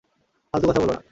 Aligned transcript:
ফালতু 0.53 0.65
কথা 0.67 0.79
বলো 0.79 0.89
না। 0.89 0.99